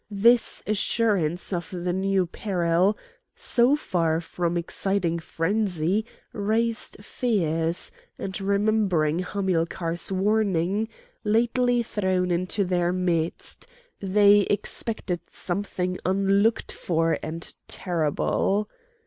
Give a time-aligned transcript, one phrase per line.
[0.09, 2.97] This assurance of the new peril,
[3.35, 10.89] so far from exciting frenzy, raised fears; and remembering Hamilcar's warning,
[11.23, 13.67] lately thrown into their midst,
[13.99, 18.71] they expected something unlooked for and terrible.